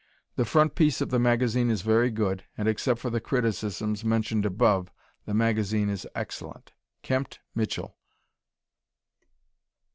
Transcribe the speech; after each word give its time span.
The 0.35 0.45
front 0.45 0.73
piece 0.73 0.99
of 0.99 1.11
the 1.11 1.19
magazine 1.19 1.69
is 1.69 1.83
very 1.83 2.09
good, 2.09 2.43
and 2.57 2.67
except 2.67 2.99
for 2.99 3.11
the 3.11 3.19
criticisms 3.21 4.03
mentioned 4.03 4.47
above 4.47 4.89
the 5.27 5.33
magazine 5.35 5.89
is 5.89 6.07
excellent. 6.15 6.71
Kempt 7.03 7.39
Mitchell. 7.53 7.95